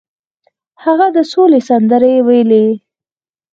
هغه 0.83 1.07
د 1.15 1.17
سولې 1.31 1.59
سندرې 1.69 2.13
ویلې. 2.27 2.65